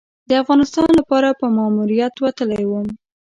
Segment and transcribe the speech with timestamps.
[0.29, 2.87] د افغانستان لپاره په ماموریت وتلی وم.